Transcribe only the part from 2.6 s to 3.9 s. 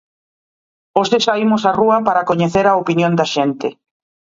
a opinión da xente.